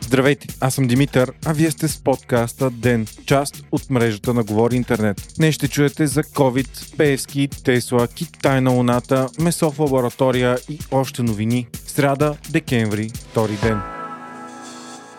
Здравейте, 0.00 0.46
аз 0.60 0.74
съм 0.74 0.86
Димитър, 0.86 1.32
а 1.44 1.52
вие 1.52 1.70
сте 1.70 1.88
с 1.88 2.02
подкаста 2.02 2.70
ДЕН, 2.70 3.06
част 3.26 3.64
от 3.72 3.90
мрежата 3.90 4.34
на 4.34 4.44
Говори 4.44 4.76
Интернет. 4.76 5.22
Днес 5.36 5.54
ще 5.54 5.68
чуете 5.68 6.06
за 6.06 6.22
COVID, 6.22 6.96
Певски, 6.96 7.48
Тесла, 7.64 8.08
Китай 8.08 8.60
на 8.60 8.70
Луната, 8.70 9.28
месо 9.40 9.70
в 9.70 9.78
лаборатория 9.78 10.58
и 10.68 10.78
още 10.90 11.22
новини. 11.22 11.66
Сряда, 11.86 12.36
декември, 12.50 13.10
втори 13.14 13.58
ден. 13.62 13.93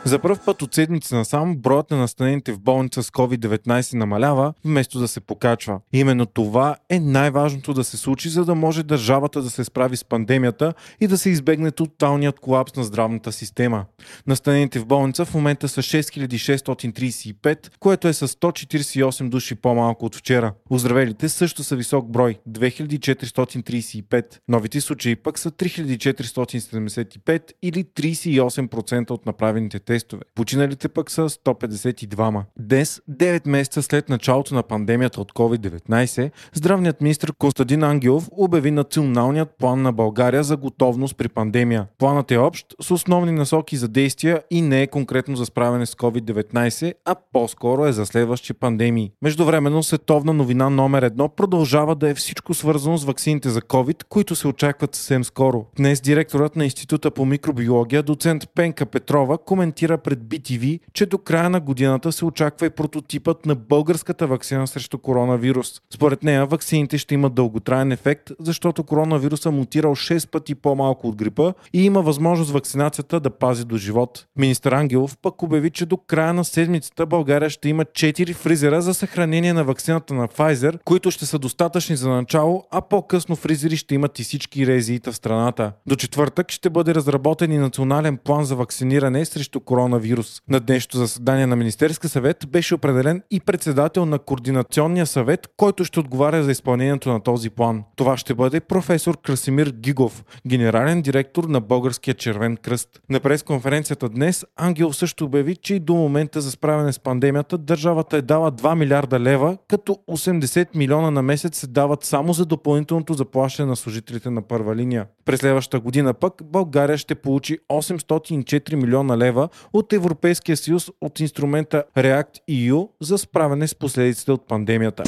За 0.07 0.19
първ 0.19 0.39
път 0.45 0.61
от 0.61 0.73
седмица 0.73 1.15
насам 1.15 1.57
броят 1.57 1.91
на 1.91 1.97
настанените 1.97 2.51
в 2.51 2.59
болница 2.59 3.03
с 3.03 3.09
COVID-19 3.09 3.93
намалява, 3.93 4.53
вместо 4.65 4.99
да 4.99 5.07
се 5.07 5.19
покачва. 5.19 5.79
Именно 5.93 6.25
това 6.25 6.75
е 6.89 6.99
най-важното 6.99 7.73
да 7.73 7.83
се 7.83 7.97
случи, 7.97 8.29
за 8.29 8.45
да 8.45 8.55
може 8.55 8.83
държавата 8.83 9.41
да 9.41 9.49
се 9.49 9.63
справи 9.63 9.97
с 9.97 10.03
пандемията 10.03 10.73
и 10.99 11.07
да 11.07 11.17
се 11.17 11.29
избегне 11.29 11.71
тоталният 11.71 12.39
колапс 12.39 12.75
на 12.75 12.83
здравната 12.83 13.31
система. 13.31 13.85
Настанените 14.27 14.79
в 14.79 14.85
болница 14.85 15.25
в 15.25 15.33
момента 15.33 15.67
са 15.67 15.81
6635, 15.81 17.69
което 17.79 18.07
е 18.07 18.13
с 18.13 18.27
148 18.27 19.29
души 19.29 19.55
по-малко 19.55 20.05
от 20.05 20.15
вчера. 20.15 20.53
Оздравелите 20.69 21.29
също 21.29 21.63
са 21.63 21.75
висок 21.75 22.11
брой 22.11 22.39
2435. 22.49 24.37
Новите 24.47 24.81
случаи 24.81 25.15
пък 25.15 25.39
са 25.39 25.51
3475 25.51 27.51
или 27.61 27.83
38% 27.83 29.11
от 29.11 29.25
направените 29.25 29.79
тестове 29.79 29.94
тестове. 29.95 30.21
Починалите 30.35 30.89
пък 30.89 31.11
са 31.11 31.29
152. 31.29 32.43
Днес, 32.59 33.01
9 33.09 33.47
месеца 33.47 33.81
след 33.81 34.09
началото 34.09 34.55
на 34.55 34.63
пандемията 34.63 35.21
от 35.21 35.33
COVID-19, 35.33 36.31
здравният 36.53 37.01
министр 37.01 37.33
Константин 37.39 37.83
Ангелов 37.83 38.29
обяви 38.31 38.71
националният 38.71 39.49
план 39.59 39.81
на 39.81 39.91
България 39.91 40.43
за 40.43 40.57
готовност 40.57 41.17
при 41.17 41.29
пандемия. 41.29 41.87
Планът 41.97 42.31
е 42.31 42.37
общ 42.37 42.67
с 42.81 42.91
основни 42.91 43.31
насоки 43.31 43.77
за 43.77 43.87
действия 43.87 44.41
и 44.51 44.61
не 44.61 44.81
е 44.81 44.87
конкретно 44.87 45.35
за 45.35 45.45
справяне 45.45 45.85
с 45.85 45.95
COVID-19, 45.95 46.93
а 47.05 47.15
по-скоро 47.33 47.85
е 47.85 47.93
за 47.93 48.05
следващи 48.05 48.53
пандемии. 48.53 49.11
Междувременно 49.21 49.83
световна 49.83 50.33
новина 50.33 50.69
номер 50.69 51.01
едно 51.01 51.29
продължава 51.29 51.95
да 51.95 52.09
е 52.09 52.13
всичко 52.15 52.53
свързано 52.53 52.97
с 52.97 53.05
ваксините 53.05 53.49
за 53.49 53.61
COVID, 53.61 54.03
които 54.03 54.35
се 54.35 54.47
очакват 54.47 54.95
съвсем 54.95 55.23
скоро. 55.23 55.65
Днес 55.77 56.01
директорът 56.01 56.55
на 56.55 56.63
Института 56.63 57.11
по 57.11 57.25
микробиология, 57.25 58.03
доцент 58.03 58.49
Пенка 58.55 58.85
Петрова, 58.85 59.37
коментира 59.37 59.84
коментира 59.85 59.97
пред 59.97 60.19
BTV, 60.19 60.79
че 60.93 61.05
до 61.05 61.17
края 61.17 61.49
на 61.49 61.59
годината 61.59 62.11
се 62.11 62.25
очаква 62.25 62.65
и 62.65 62.69
прототипът 62.69 63.45
на 63.45 63.55
българската 63.55 64.27
вакцина 64.27 64.67
срещу 64.67 64.97
коронавирус. 64.97 65.81
Според 65.93 66.23
нея, 66.23 66.45
вакцините 66.45 66.97
ще 66.97 67.13
имат 67.13 67.33
дълготраен 67.33 67.91
ефект, 67.91 68.31
защото 68.39 68.83
коронавируса 68.83 69.51
мутирал 69.51 69.95
6 69.95 70.29
пъти 70.29 70.55
по-малко 70.55 71.07
от 71.07 71.15
грипа 71.15 71.53
и 71.73 71.85
има 71.85 72.01
възможност 72.01 72.51
вакцинацията 72.51 73.19
да 73.19 73.29
пази 73.29 73.65
до 73.65 73.77
живот. 73.77 74.25
Министър 74.37 74.71
Ангелов 74.71 75.17
пък 75.17 75.43
обяви, 75.43 75.69
че 75.69 75.85
до 75.85 75.97
края 75.97 76.33
на 76.33 76.45
седмицата 76.45 77.05
България 77.05 77.49
ще 77.49 77.69
има 77.69 77.85
4 77.85 78.33
фризера 78.33 78.81
за 78.81 78.93
съхранение 78.93 79.53
на 79.53 79.63
вакцината 79.63 80.13
на 80.13 80.27
Pfizer, 80.27 80.79
които 80.85 81.11
ще 81.11 81.25
са 81.25 81.39
достатъчни 81.39 81.95
за 81.95 82.09
начало, 82.09 82.63
а 82.71 82.81
по-късно 82.81 83.35
фризери 83.35 83.77
ще 83.77 83.95
имат 83.95 84.19
и 84.19 84.23
всички 84.23 84.67
резиита 84.67 85.11
в 85.11 85.15
страната. 85.15 85.71
До 85.87 85.95
четвъртък 85.95 86.51
ще 86.51 86.69
бъде 86.69 86.95
разработен 86.95 87.51
и 87.51 87.57
национален 87.57 88.17
план 88.17 88.45
за 88.45 88.55
вакциниране 88.55 89.25
срещу 89.25 89.59
коронавирус. 89.65 90.41
На 90.49 90.59
днешното 90.59 90.97
заседание 90.97 91.45
на 91.45 91.55
Министерска 91.55 92.09
съвет 92.09 92.45
беше 92.47 92.75
определен 92.75 93.21
и 93.31 93.39
председател 93.39 94.05
на 94.05 94.19
Координационния 94.19 95.05
съвет, 95.05 95.47
който 95.57 95.85
ще 95.85 95.99
отговаря 95.99 96.43
за 96.43 96.51
изпълнението 96.51 97.09
на 97.09 97.19
този 97.19 97.49
план. 97.49 97.83
Това 97.95 98.17
ще 98.17 98.33
бъде 98.33 98.59
професор 98.59 99.17
Красимир 99.21 99.73
Гигов, 99.79 100.23
генерален 100.47 101.01
директор 101.01 101.43
на 101.43 101.61
Българския 101.61 102.13
червен 102.13 102.57
кръст. 102.57 102.89
На 103.09 103.19
пресконференцията 103.19 104.09
днес 104.09 104.45
Ангел 104.55 104.93
също 104.93 105.25
обяви, 105.25 105.55
че 105.55 105.75
и 105.75 105.79
до 105.79 105.93
момента 105.93 106.41
за 106.41 106.51
справяне 106.51 106.93
с 106.93 106.99
пандемията 106.99 107.57
държавата 107.57 108.17
е 108.17 108.21
дала 108.21 108.51
2 108.51 108.75
милиарда 108.75 109.19
лева, 109.19 109.57
като 109.67 109.97
80 110.09 110.67
милиона 110.75 111.11
на 111.11 111.21
месец 111.21 111.57
се 111.57 111.67
дават 111.67 112.03
само 112.03 112.33
за 112.33 112.45
допълнителното 112.45 113.13
заплащане 113.13 113.69
на 113.69 113.75
служителите 113.75 114.29
на 114.29 114.41
първа 114.41 114.75
линия. 114.75 115.05
През 115.25 115.39
следващата 115.39 115.79
година 115.79 116.13
пък 116.13 116.33
България 116.43 116.97
ще 116.97 117.15
получи 117.15 117.57
804 117.71 118.75
милиона 118.75 119.17
лева 119.17 119.49
от 119.73 119.93
Европейския 119.93 120.57
съюз 120.57 120.91
от 121.01 121.19
инструмента 121.19 121.83
React-EU 121.97 122.89
за 123.01 123.17
справяне 123.17 123.67
с 123.67 123.75
последиците 123.75 124.31
от 124.31 124.47
пандемията. 124.47 125.03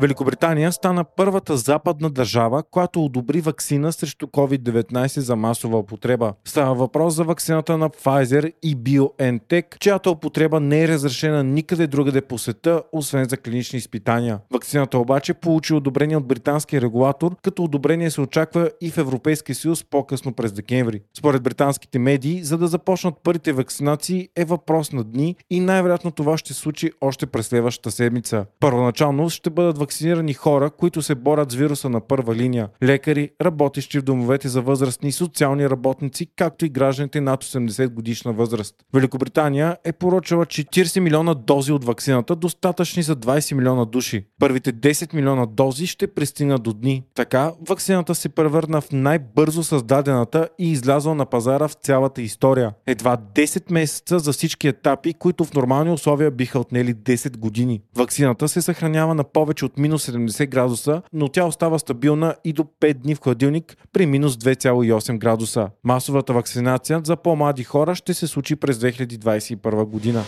Великобритания 0.00 0.72
стана 0.72 1.04
първата 1.04 1.56
западна 1.56 2.10
държава, 2.10 2.62
която 2.70 3.04
одобри 3.04 3.40
вакцина 3.40 3.92
срещу 3.92 4.26
COVID-19 4.26 5.20
за 5.20 5.36
масова 5.36 5.78
употреба. 5.78 6.32
Става 6.44 6.74
въпрос 6.74 7.14
за 7.14 7.24
вакцината 7.24 7.78
на 7.78 7.90
Pfizer 7.90 8.52
и 8.62 8.76
BioNTech, 8.76 9.78
чиято 9.78 10.10
употреба 10.10 10.60
не 10.60 10.82
е 10.82 10.88
разрешена 10.88 11.44
никъде 11.44 11.86
другаде 11.86 12.20
по 12.20 12.38
света, 12.38 12.82
освен 12.92 13.24
за 13.28 13.36
клинични 13.36 13.76
изпитания. 13.76 14.38
Вакцината 14.52 14.98
обаче 14.98 15.34
получи 15.34 15.74
одобрение 15.74 16.16
от 16.16 16.26
британския 16.26 16.80
регулатор, 16.80 17.36
като 17.42 17.64
одобрение 17.64 18.10
се 18.10 18.20
очаква 18.20 18.70
и 18.80 18.90
в 18.90 18.98
Европейския 18.98 19.54
съюз 19.54 19.84
по-късно 19.84 20.32
през 20.32 20.52
декември. 20.52 21.00
Според 21.18 21.42
британските 21.42 21.98
медии, 21.98 22.42
за 22.42 22.58
да 22.58 22.66
започнат 22.66 23.14
първите 23.22 23.52
вакцинации 23.52 24.28
е 24.36 24.44
въпрос 24.44 24.92
на 24.92 25.04
дни 25.04 25.36
и 25.50 25.60
най-вероятно 25.60 26.10
това 26.10 26.38
ще 26.38 26.54
случи 26.54 26.90
още 27.00 27.26
през 27.26 27.46
следващата 27.46 27.90
седмица. 27.90 28.46
Първоначално 28.60 29.30
ще 29.30 29.50
бъдат 29.50 29.78
вакцинирани 29.86 30.34
хора, 30.34 30.70
които 30.70 31.02
се 31.02 31.14
борят 31.14 31.52
с 31.52 31.54
вируса 31.54 31.88
на 31.88 32.00
първа 32.00 32.34
линия. 32.34 32.68
Лекари, 32.82 33.30
работещи 33.42 33.98
в 33.98 34.02
домовете 34.02 34.48
за 34.48 34.62
възрастни, 34.62 35.12
социални 35.12 35.70
работници, 35.70 36.26
както 36.36 36.66
и 36.66 36.68
гражданите 36.68 37.20
над 37.20 37.44
80 37.44 37.88
годишна 37.88 38.32
възраст. 38.32 38.74
Великобритания 38.94 39.76
е 39.84 39.92
поръчала 39.92 40.46
40 40.46 41.00
милиона 41.00 41.34
дози 41.34 41.72
от 41.72 41.84
вакцината, 41.84 42.36
достатъчни 42.36 43.02
за 43.02 43.16
20 43.16 43.54
милиона 43.54 43.84
души. 43.84 44.26
Първите 44.40 44.72
10 44.72 45.14
милиона 45.14 45.46
дози 45.46 45.86
ще 45.86 46.06
пристигнат 46.06 46.62
до 46.62 46.72
дни. 46.72 47.02
Така, 47.14 47.52
вакцината 47.68 48.14
се 48.14 48.28
превърна 48.28 48.80
в 48.80 48.92
най-бързо 48.92 49.64
създадената 49.64 50.48
и 50.58 50.72
излязла 50.72 51.14
на 51.14 51.26
пазара 51.26 51.68
в 51.68 51.72
цялата 51.72 52.22
история. 52.22 52.72
Едва 52.86 53.16
10 53.34 53.72
месеца 53.72 54.18
за 54.18 54.32
всички 54.32 54.68
етапи, 54.68 55.14
които 55.14 55.44
в 55.44 55.54
нормални 55.54 55.90
условия 55.90 56.30
биха 56.30 56.58
отнели 56.58 56.94
10 56.94 57.36
години. 57.36 57.82
Вакцината 57.96 58.48
се 58.48 58.62
съхранява 58.62 59.14
на 59.14 59.24
повече 59.24 59.64
от 59.64 59.75
минус 59.78 60.10
70 60.10 60.46
градуса, 60.46 61.02
но 61.12 61.28
тя 61.28 61.44
остава 61.44 61.78
стабилна 61.78 62.34
и 62.44 62.52
до 62.52 62.64
5 62.80 62.94
дни 62.94 63.14
в 63.14 63.20
хладилник 63.20 63.76
при 63.92 64.06
минус 64.06 64.36
2,8 64.36 65.18
градуса. 65.18 65.68
Масовата 65.84 66.32
вакцинация 66.32 67.00
за 67.04 67.16
по-млади 67.16 67.64
хора 67.64 67.94
ще 67.94 68.14
се 68.14 68.26
случи 68.26 68.56
през 68.56 68.78
2021 68.78 69.84
година. 69.84 70.22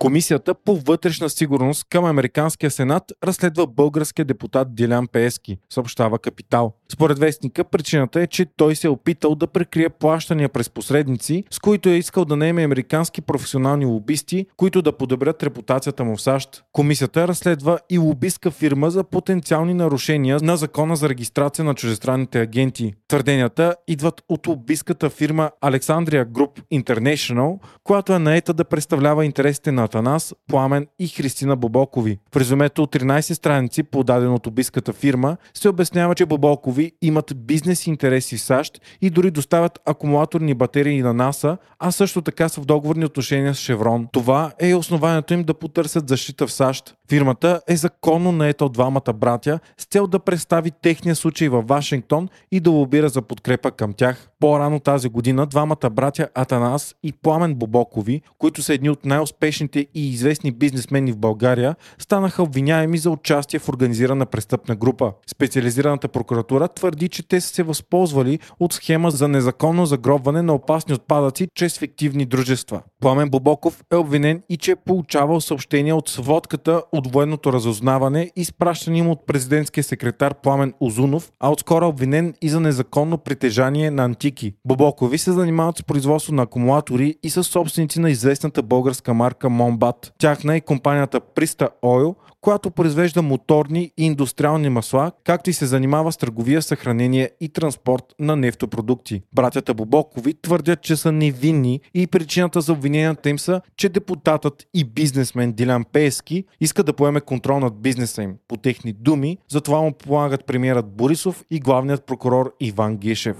Комисията 0.00 0.54
по 0.54 0.76
вътрешна 0.76 1.30
сигурност 1.30 1.86
към 1.90 2.04
Американския 2.04 2.70
сенат 2.70 3.12
разследва 3.24 3.66
българския 3.66 4.24
депутат 4.24 4.74
Дилян 4.74 5.06
Пески, 5.06 5.58
съобщава 5.70 6.18
Капитал. 6.18 6.72
Според 6.92 7.18
вестника, 7.18 7.64
причината 7.64 8.20
е, 8.20 8.26
че 8.26 8.46
той 8.56 8.76
се 8.76 8.86
е 8.86 8.90
опитал 8.90 9.34
да 9.34 9.46
прекрие 9.46 9.88
плащания 9.88 10.48
през 10.48 10.70
посредници, 10.70 11.44
с 11.50 11.58
които 11.58 11.88
е 11.88 11.92
искал 11.92 12.24
да 12.24 12.36
наеме 12.36 12.64
американски 12.64 13.20
професионални 13.20 13.84
лобисти, 13.84 14.46
които 14.56 14.82
да 14.82 14.92
подобрят 14.92 15.42
репутацията 15.42 16.04
му 16.04 16.16
в 16.16 16.22
САЩ. 16.22 16.64
Комисията 16.72 17.28
разследва 17.28 17.78
и 17.90 17.98
лобистка 17.98 18.50
фирма 18.50 18.90
за 18.90 19.04
потенциални 19.04 19.74
нарушения 19.74 20.38
на 20.42 20.56
закона 20.56 20.96
за 20.96 21.08
регистрация 21.08 21.64
на 21.64 21.74
чужестранните 21.74 22.40
агенти. 22.40 22.94
Твърденията 23.08 23.74
идват 23.88 24.22
от 24.28 24.46
лобистката 24.46 25.10
фирма 25.10 25.50
Alexandria 25.62 26.24
Group 26.24 26.82
International, 26.82 27.58
която 27.84 28.12
е 28.12 28.18
наета 28.18 28.54
да 28.54 28.64
представлява 28.64 29.24
интересите 29.24 29.72
на 29.72 29.89
Атанас, 29.90 30.34
Пламен 30.48 30.86
и 30.98 31.08
Христина 31.08 31.56
Бобокови. 31.56 32.18
В 32.34 32.36
резюмето 32.36 32.82
от 32.82 32.92
13 32.94 33.32
страници, 33.32 33.82
подадено 33.82 34.34
от 34.34 34.46
лобистката 34.46 34.92
фирма, 34.92 35.36
се 35.54 35.68
обяснява, 35.68 36.14
че 36.14 36.26
Бобокови 36.26 36.92
имат 37.02 37.32
бизнес 37.36 37.86
интереси 37.86 38.36
в 38.36 38.40
САЩ 38.40 38.80
и 39.00 39.10
дори 39.10 39.30
доставят 39.30 39.80
акумулаторни 39.86 40.54
батерии 40.54 41.02
на 41.02 41.14
НАСА, 41.14 41.56
а 41.78 41.90
също 41.90 42.22
така 42.22 42.48
са 42.48 42.60
в 42.60 42.64
договорни 42.64 43.04
отношения 43.04 43.54
с 43.54 43.58
Шеврон. 43.58 44.08
Това 44.12 44.52
е 44.60 44.74
основанието 44.74 45.34
им 45.34 45.44
да 45.44 45.54
потърсят 45.54 46.08
защита 46.08 46.46
в 46.46 46.52
САЩ. 46.52 46.94
Фирмата 47.10 47.60
е 47.68 47.76
законно 47.76 48.32
наета 48.32 48.64
от 48.64 48.72
двамата 48.72 49.12
братя 49.14 49.60
с 49.78 49.84
цел 49.84 50.06
да 50.06 50.18
представи 50.18 50.70
техния 50.70 51.16
случай 51.16 51.48
във 51.48 51.68
Вашингтон 51.68 52.28
и 52.52 52.60
да 52.60 52.70
лобира 52.70 53.08
за 53.08 53.22
подкрепа 53.22 53.70
към 53.70 53.92
тях. 53.92 54.28
По-рано 54.40 54.80
тази 54.80 55.08
година 55.08 55.46
двамата 55.46 55.90
братя 55.92 56.28
Атанас 56.34 56.94
и 57.02 57.12
Пламен 57.12 57.54
Бобокови, 57.54 58.22
които 58.38 58.62
са 58.62 58.74
едни 58.74 58.90
от 58.90 59.04
най-успешните 59.04 59.86
и 59.94 60.10
известни 60.10 60.52
бизнесмени 60.52 61.12
в 61.12 61.16
България, 61.16 61.76
станаха 61.98 62.42
обвиняеми 62.42 62.98
за 62.98 63.10
участие 63.10 63.58
в 63.58 63.68
организирана 63.68 64.26
престъпна 64.26 64.76
група. 64.76 65.12
Специализираната 65.30 66.08
прокуратура 66.08 66.68
твърди, 66.68 67.08
че 67.08 67.28
те 67.28 67.40
са 67.40 67.54
се 67.54 67.62
възползвали 67.62 68.38
от 68.60 68.72
схема 68.72 69.10
за 69.10 69.28
незаконно 69.28 69.86
загробване 69.86 70.42
на 70.42 70.54
опасни 70.54 70.94
отпадъци 70.94 71.48
чрез 71.54 71.78
фиктивни 71.78 72.24
дружества. 72.24 72.82
Пламен 73.00 73.30
Бобоков 73.30 73.84
е 73.92 73.96
обвинен 73.96 74.42
и 74.48 74.56
че 74.56 74.70
е 74.70 74.76
получавал 74.76 75.40
съобщения 75.40 75.96
от 75.96 76.08
сводката 76.08 76.82
от 77.00 77.12
военното 77.12 77.52
разузнаване, 77.52 78.30
изпращан 78.36 78.96
им 78.96 79.08
от 79.08 79.26
президентския 79.26 79.84
секретар 79.84 80.34
Пламен 80.34 80.74
Озунов, 80.80 81.32
а 81.40 81.50
отскоро 81.50 81.88
обвинен 81.88 82.34
и 82.42 82.48
за 82.48 82.60
незаконно 82.60 83.18
притежание 83.18 83.90
на 83.90 84.04
антики. 84.04 84.54
Бобокови 84.64 85.18
се 85.18 85.32
занимават 85.32 85.78
с 85.78 85.82
производство 85.82 86.34
на 86.34 86.42
акумулатори 86.42 87.14
и 87.22 87.30
са 87.30 87.44
собственици 87.44 88.00
на 88.00 88.10
известната 88.10 88.62
българска 88.62 89.14
марка 89.14 89.50
Момбат. 89.50 90.12
Тяхна 90.18 90.56
е 90.56 90.60
компанията 90.60 91.20
Приста 91.20 91.68
Ойл, 91.82 92.14
която 92.40 92.70
произвежда 92.70 93.22
моторни 93.22 93.92
и 93.98 94.06
индустриални 94.06 94.68
масла, 94.68 95.12
както 95.24 95.50
и 95.50 95.52
се 95.52 95.66
занимава 95.66 96.12
с 96.12 96.16
търговия, 96.16 96.62
съхранение 96.62 97.30
и 97.40 97.48
транспорт 97.48 98.04
на 98.18 98.36
нефтопродукти. 98.36 99.22
Братята 99.34 99.74
Бобокови 99.74 100.34
твърдят, 100.42 100.82
че 100.82 100.96
са 100.96 101.12
невинни 101.12 101.80
и 101.94 102.06
причината 102.06 102.60
за 102.60 102.72
обвиненията 102.72 103.30
им 103.30 103.38
са, 103.38 103.60
че 103.76 103.88
депутатът 103.88 104.66
и 104.74 104.84
бизнесмен 104.84 105.52
Дилян 105.52 105.84
Пески 105.84 106.44
иска 106.60 106.82
да 106.82 106.89
поеме 106.92 107.20
контрол 107.20 107.60
над 107.60 107.80
бизнеса 107.80 108.22
им. 108.22 108.36
По 108.48 108.56
техни 108.56 108.92
думи, 108.92 109.38
затова 109.48 109.80
му 109.80 109.92
помагат 109.92 110.46
премиерът 110.46 110.96
Борисов 110.96 111.44
и 111.50 111.60
главният 111.60 112.06
прокурор 112.06 112.54
Иван 112.60 112.96
Гешев. 112.96 113.36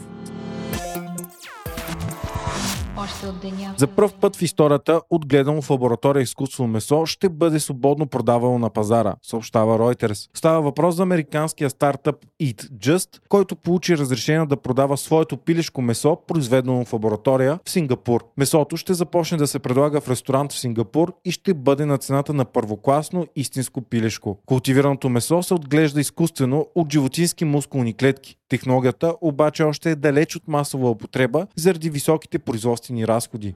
Още 3.11 3.27
от 3.27 3.41
деня. 3.41 3.75
За 3.77 3.87
първ 3.87 4.12
път 4.21 4.37
в 4.37 4.43
историята 4.43 5.01
отгледано 5.11 5.62
в 5.62 5.71
лаборатория 5.71 6.23
изкуствено 6.23 6.69
месо 6.69 7.07
ще 7.07 7.29
бъде 7.29 7.61
свободно 7.61 8.07
продавано 8.07 8.59
на 8.59 8.71
пазара, 8.71 9.15
съобщава 9.23 9.79
Reuters. 9.79 10.31
Става 10.35 10.62
въпрос 10.62 10.95
за 10.95 11.03
американския 11.03 11.71
стартъп 11.71 12.17
Eat 12.43 12.71
Just, 12.71 13.21
който 13.29 13.57
получи 13.57 13.99
разрешение 13.99 14.47
да 14.47 14.57
продава 14.57 14.97
своето 14.97 15.37
пилешко 15.37 15.83
месо, 15.83 16.19
произведено 16.27 16.85
в 16.85 16.93
лаборатория 16.93 17.59
в 17.65 17.71
Сингапур. 17.71 18.25
Месото 18.37 18.77
ще 18.77 18.95
започне 18.95 19.39
да 19.39 19.47
се 19.47 19.59
предлага 19.59 20.01
в 20.01 20.09
ресторант 20.09 20.53
в 20.53 20.59
Сингапур 20.59 21.12
и 21.25 21.31
ще 21.31 21.55
бъде 21.55 21.87
на 21.87 21.99
цената 21.99 22.33
на 22.35 22.45
първокласно 22.45 23.27
истинско 23.37 23.83
пилешко. 23.83 24.39
Култивираното 24.47 25.09
месо 25.09 25.43
се 25.43 25.55
отглежда 25.55 26.01
изкуствено 26.01 26.67
от 26.75 26.93
животински 26.93 27.45
мускулни 27.45 27.95
клетки. 27.95 28.37
Технологията 28.50 29.14
обаче 29.20 29.62
още 29.62 29.91
е 29.91 29.97
далеч 29.97 30.37
от 30.37 30.49
масова 30.49 30.91
употреба 30.91 31.47
заради 31.56 31.91
високите 31.91 32.38
производствени 32.38 33.08
разходи. 33.08 33.55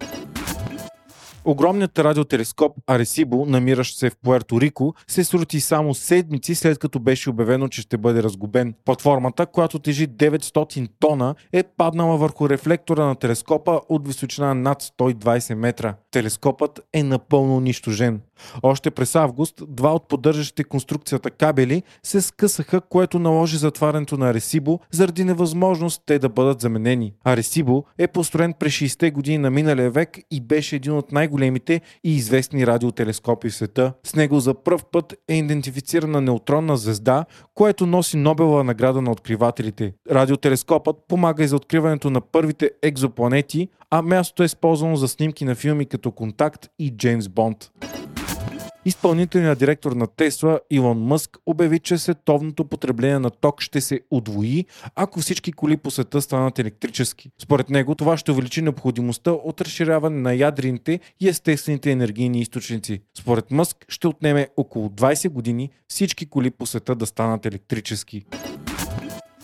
Огромният 1.45 1.99
радиотелескоп 1.99 2.77
Аресибо, 2.87 3.47
намиращ 3.47 3.99
се 3.99 4.11
в 4.11 4.17
Пуерто 4.23 4.61
Рико, 4.61 4.95
се 5.07 5.25
срути 5.25 5.61
само 5.61 5.95
седмици 5.95 6.55
след 6.55 6.79
като 6.79 6.99
беше 6.99 7.31
обявено, 7.31 7.69
че 7.69 7.83
ще 7.83 7.99
бъде 7.99 8.23
разгубен. 8.23 8.75
Платформата, 8.85 9.47
която 9.47 9.79
тежи 9.79 10.09
900 10.09 10.89
тона, 11.01 11.35
е 11.53 11.63
паднала 11.63 12.17
върху 12.17 12.49
рефлектора 12.49 13.05
на 13.05 13.15
телескопа 13.15 13.81
от 13.89 14.07
височина 14.07 14.55
над 14.55 14.83
120 14.83 15.55
метра. 15.55 15.95
Телескопът 16.11 16.81
е 16.93 17.03
напълно 17.03 17.57
унищожен. 17.57 18.21
Още 18.63 18.91
през 18.91 19.17
август 19.17 19.63
два 19.69 19.95
от 19.95 20.09
поддържащите 20.09 20.65
конструкцията 20.65 21.31
кабели 21.31 21.83
се 22.03 22.21
скъсаха, 22.21 22.81
което 22.81 23.19
наложи 23.19 23.57
затварянето 23.57 24.17
на 24.17 24.31
Аресибо 24.31 24.81
заради 24.91 25.25
невъзможност 25.25 26.03
те 26.07 26.19
да 26.19 26.29
бъдат 26.29 26.61
заменени. 26.61 27.13
Аресибо 27.25 27.85
е 27.99 28.07
построен 28.07 28.55
през 28.59 28.73
60-те 28.73 29.11
години 29.11 29.39
на 29.39 29.51
миналия 29.51 29.91
век 29.91 30.19
и 30.31 30.41
беше 30.41 30.77
един 30.77 30.93
от 30.93 31.13
най-големите 31.13 31.81
и 32.05 32.17
известни 32.17 32.67
радиотелескопи 32.67 33.51
в 33.51 33.55
света. 33.55 33.93
С 34.05 34.15
него 34.15 34.41
за 34.41 34.55
пръв 34.55 34.85
път 34.85 35.15
е 35.29 35.35
идентифицирана 35.35 36.21
неутронна 36.21 36.77
звезда, 36.77 37.25
което 37.55 37.87
носи 37.87 38.17
Нобелова 38.17 38.65
награда 38.65 39.03
на 39.03 39.11
откривателите. 39.11 39.93
Радиотелескопът 40.11 40.97
помага 41.09 41.45
и 41.45 41.49
за 41.49 41.57
откриването 41.57 42.11
на 42.11 42.21
първите 42.21 42.71
екзопланети, 42.83 43.69
а 43.91 44.03
мястото 44.03 44.43
е 44.43 44.47
използвано 44.47 44.97
за 44.97 45.09
снимки 45.09 45.45
на 45.45 45.55
филми 45.55 45.87
като 45.87 46.11
Контакт 46.11 46.69
и 46.79 46.91
Джеймс 46.91 47.29
Бонд. 47.29 47.71
Изпълнителният 48.87 49.59
директор 49.59 49.93
на 49.93 50.07
Тесла 50.07 50.61
Илон 50.71 50.99
Мъск 50.99 51.39
обяви, 51.47 51.79
че 51.79 51.99
световното 51.99 52.65
потребление 52.65 53.19
на 53.19 53.31
ток 53.31 53.61
ще 53.61 53.81
се 53.81 54.01
удвои, 54.11 54.65
ако 54.95 55.21
всички 55.21 55.53
коли 55.53 55.77
по 55.77 55.91
света 55.91 56.23
станат 56.23 56.59
електрически. 56.59 57.31
Според 57.43 57.71
него 57.71 57.95
това 57.95 58.17
ще 58.17 58.31
увеличи 58.31 58.63
необходимостта 58.63 59.33
от 59.33 59.61
разширяване 59.61 60.21
на 60.21 60.35
ядрените 60.35 61.01
и 61.21 61.29
естествените 61.29 61.91
енергийни 61.91 62.41
източници. 62.41 63.01
Според 63.19 63.51
Мъск 63.51 63.85
ще 63.89 64.09
отнеме 64.09 64.49
около 64.57 64.89
20 64.89 65.29
години 65.29 65.71
всички 65.89 66.27
коли 66.27 66.51
по 66.51 66.67
света 66.67 66.95
да 66.95 67.07
станат 67.07 67.47
електрически. 67.47 68.25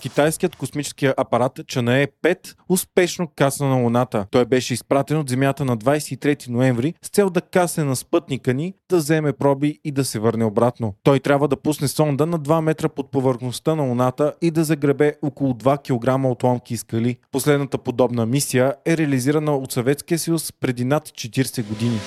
Китайският 0.01 0.55
космически 0.55 1.05
апарат 1.17 1.59
Чанае 1.67 2.07
5 2.23 2.55
успешно 2.69 3.27
касна 3.35 3.67
на 3.67 3.75
Луната. 3.75 4.25
Той 4.31 4.45
беше 4.45 4.73
изпратен 4.73 5.17
от 5.17 5.29
Земята 5.29 5.65
на 5.65 5.77
23 5.77 6.47
ноември 6.47 6.93
с 7.01 7.09
цел 7.09 7.29
да 7.29 7.41
касне 7.41 7.83
на 7.83 7.95
спътника 7.95 8.53
ни, 8.53 8.73
да 8.89 8.97
вземе 8.97 9.33
проби 9.33 9.79
и 9.83 9.91
да 9.91 10.05
се 10.05 10.19
върне 10.19 10.45
обратно. 10.45 10.93
Той 11.03 11.19
трябва 11.19 11.47
да 11.47 11.57
пусне 11.57 11.87
сонда 11.87 12.25
на 12.25 12.39
2 12.39 12.61
метра 12.61 12.89
под 12.89 13.11
повърхността 13.11 13.75
на 13.75 13.83
Луната 13.83 14.33
и 14.41 14.51
да 14.51 14.63
загребе 14.63 15.15
около 15.21 15.53
2 15.53 15.77
кг 15.77 16.31
отломки 16.31 16.73
и 16.73 16.77
скали. 16.77 17.17
Последната 17.31 17.77
подобна 17.77 18.25
мисия 18.25 18.75
е 18.85 18.97
реализирана 18.97 19.55
от 19.55 19.71
Съветския 19.71 20.19
съюз 20.19 20.53
преди 20.59 20.85
над 20.85 21.09
40 21.09 21.67
години. 21.67 21.99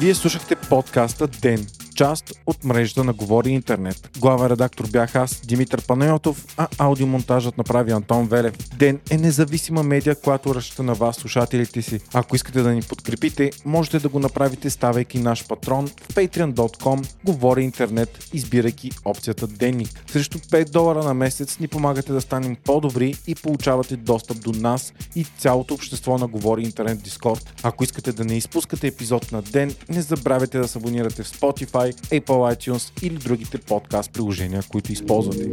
Вие 0.00 0.14
слушахте 0.14 0.56
подкаста 0.56 1.26
Ден, 1.26 1.66
част 2.00 2.32
от 2.46 2.64
мрежата 2.64 3.04
на 3.04 3.12
Говори 3.12 3.50
Интернет. 3.50 4.10
Главен 4.18 4.46
редактор 4.46 4.90
бях 4.90 5.16
аз, 5.16 5.40
Димитър 5.40 5.86
Панайотов, 5.86 6.44
а 6.56 6.68
аудиомонтажът 6.78 7.58
направи 7.58 7.90
Антон 7.92 8.28
Велев. 8.28 8.54
Ден 8.76 9.00
е 9.10 9.16
независима 9.16 9.82
медия, 9.82 10.14
която 10.14 10.54
разчита 10.54 10.82
на 10.82 10.94
вас, 10.94 11.16
слушателите 11.16 11.82
си. 11.82 12.00
Ако 12.14 12.36
искате 12.36 12.62
да 12.62 12.72
ни 12.72 12.82
подкрепите, 12.82 13.50
можете 13.64 13.98
да 13.98 14.08
го 14.08 14.18
направите 14.18 14.70
ставайки 14.70 15.18
наш 15.18 15.46
патрон 15.46 15.86
в 15.86 16.14
patreon.com 16.14 17.08
Говори 17.24 17.62
Интернет, 17.62 18.28
избирайки 18.32 18.90
опцията 19.04 19.46
Денник. 19.46 20.04
Срещу 20.10 20.38
5 20.38 20.70
долара 20.70 21.04
на 21.04 21.14
месец 21.14 21.58
ни 21.58 21.68
помагате 21.68 22.12
да 22.12 22.20
станем 22.20 22.56
по-добри 22.64 23.14
и 23.26 23.34
получавате 23.34 23.96
достъп 23.96 24.40
до 24.40 24.52
нас 24.52 24.92
и 25.14 25.24
цялото 25.38 25.74
общество 25.74 26.18
на 26.18 26.26
Говори 26.26 26.62
Интернет 26.62 27.02
Дискорд. 27.02 27.54
Ако 27.62 27.84
искате 27.84 28.12
да 28.12 28.24
не 28.24 28.36
изпускате 28.36 28.86
епизод 28.86 29.32
на 29.32 29.42
ден, 29.42 29.74
не 29.88 30.02
забравяйте 30.02 30.58
да 30.58 30.68
се 30.68 30.78
абонирате 30.78 31.22
в 31.22 31.28
Apple 31.92 32.54
iTunes 32.54 33.04
или 33.04 33.16
другите 33.16 33.58
подкаст 33.58 34.12
приложения, 34.12 34.62
които 34.70 34.92
използвате. 34.92 35.50